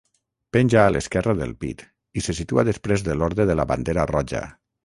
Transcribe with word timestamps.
Penja 0.55 0.79
a 0.83 0.93
l'esquerra 0.93 1.35
del 1.41 1.53
pit 1.65 1.85
i 2.21 2.25
se 2.29 2.37
situa 2.39 2.67
després 2.71 3.07
de 3.09 3.19
l'Orde 3.21 3.49
de 3.51 3.61
la 3.63 3.71
Bandera 3.75 4.09
Roja. 4.17 4.47